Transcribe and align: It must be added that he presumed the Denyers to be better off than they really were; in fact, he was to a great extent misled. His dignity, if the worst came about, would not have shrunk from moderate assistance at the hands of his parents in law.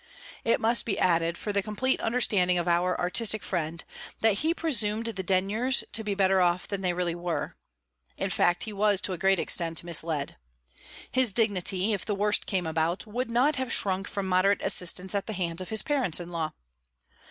It 0.43 0.59
must 0.59 0.83
be 0.83 0.97
added 0.97 1.35
that 1.35 1.55
he 4.37 4.53
presumed 4.55 5.05
the 5.05 5.23
Denyers 5.23 5.83
to 5.93 6.03
be 6.03 6.15
better 6.15 6.41
off 6.41 6.67
than 6.67 6.81
they 6.81 6.93
really 6.93 7.13
were; 7.13 7.55
in 8.17 8.31
fact, 8.31 8.63
he 8.63 8.73
was 8.73 8.99
to 9.01 9.13
a 9.13 9.19
great 9.19 9.37
extent 9.37 9.83
misled. 9.83 10.37
His 11.11 11.33
dignity, 11.33 11.93
if 11.93 12.03
the 12.03 12.15
worst 12.15 12.47
came 12.47 12.65
about, 12.65 13.05
would 13.05 13.29
not 13.29 13.57
have 13.57 13.71
shrunk 13.71 14.07
from 14.07 14.25
moderate 14.27 14.63
assistance 14.63 15.13
at 15.13 15.27
the 15.27 15.33
hands 15.33 15.61
of 15.61 15.69
his 15.69 15.83
parents 15.83 16.19
in 16.19 16.29
law. 16.29 16.53